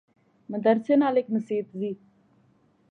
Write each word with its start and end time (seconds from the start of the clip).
مدرسے 0.51 0.93
نال 1.01 1.15
اگے 1.19 1.31
مسیت 1.35 1.67
زی 1.79 1.91